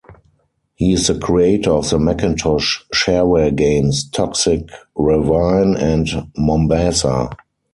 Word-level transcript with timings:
He 0.73 0.93
is 0.93 1.05
the 1.05 1.19
creator 1.19 1.69
of 1.73 1.91
the 1.91 1.99
Macintosh 1.99 2.79
shareware 2.91 3.55
games 3.55 4.09
"Toxic 4.09 4.67
Ravine" 4.95 5.75
and 5.77 6.07
"Mombasa". 6.35 7.29